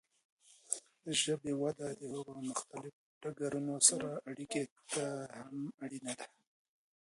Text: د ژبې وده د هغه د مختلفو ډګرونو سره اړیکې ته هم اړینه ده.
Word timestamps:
د 1.03 1.05
ژبې 1.21 1.53
وده 1.61 1.87
د 1.99 2.01
هغه 2.13 2.33
د 2.37 2.41
مختلفو 2.49 3.01
ډګرونو 3.21 3.75
سره 3.89 4.09
اړیکې 4.29 4.63
ته 4.91 5.03
هم 5.43 5.57
اړینه 5.83 6.13
ده. 6.19 6.25